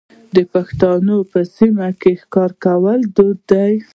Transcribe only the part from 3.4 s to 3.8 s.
دی.